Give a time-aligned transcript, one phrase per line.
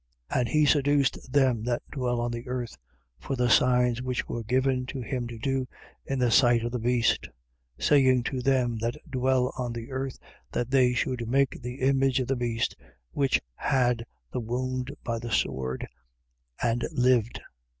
[0.31, 0.39] 13:14.
[0.39, 2.75] And he seduced them that dwell on the earth,
[3.19, 5.67] for the signs which were given him to do
[6.07, 7.29] in the sight of the beast:
[7.77, 10.17] saying to them that dwell on the earth
[10.51, 12.75] that they should make the image of the beast
[13.11, 15.87] which had the wound by the sword
[16.63, 17.39] and lived.